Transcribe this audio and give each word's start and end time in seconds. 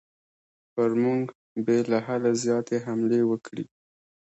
پر 0.73 0.91
موږ 1.03 1.23
به 1.65 1.75
له 1.91 1.99
حده 2.05 2.31
زیاتې 2.43 2.77
حملې 2.85 3.21
وکړي. 3.25 3.65